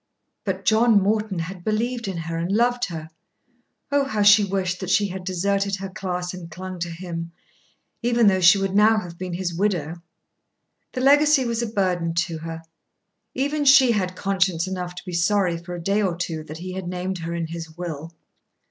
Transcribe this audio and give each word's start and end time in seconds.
But 0.45 0.65
John 0.65 0.99
Morton 0.99 1.37
had 1.37 1.63
believed 1.63 2.07
in 2.07 2.17
her 2.17 2.35
and 2.39 2.51
loved 2.51 2.85
her. 2.85 3.11
Oh, 3.91 4.03
how 4.05 4.23
she 4.23 4.43
wished 4.43 4.79
that 4.79 4.89
she 4.89 5.09
had 5.09 5.23
deserted 5.23 5.75
her 5.75 5.89
class, 5.89 6.33
and 6.33 6.49
clung 6.49 6.79
to 6.79 6.89
him, 6.89 7.31
even 8.01 8.25
though 8.25 8.41
she 8.41 8.57
should 8.57 8.73
now 8.73 8.97
have 8.97 9.19
been 9.19 9.33
his 9.33 9.53
widow. 9.53 10.01
The 10.93 11.01
legacy 11.01 11.45
was 11.45 11.61
a 11.61 11.67
burden 11.67 12.15
to 12.15 12.39
her. 12.39 12.63
Even 13.35 13.63
she 13.63 13.91
had 13.91 14.15
conscience 14.15 14.67
enough 14.67 14.95
to 14.95 15.05
be 15.05 15.13
sorry 15.13 15.55
for 15.55 15.75
a 15.75 15.79
day 15.83 16.01
or 16.01 16.15
two 16.17 16.43
that 16.45 16.57
he 16.57 16.73
had 16.73 16.87
named 16.87 17.19
her 17.19 17.35
in 17.35 17.45
his 17.45 17.77
will. 17.77 18.11